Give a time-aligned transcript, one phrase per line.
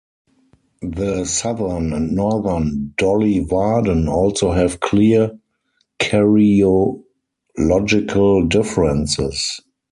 [0.81, 5.37] The southern and northern Dolly Varden also have clear
[5.99, 9.61] karyological differences.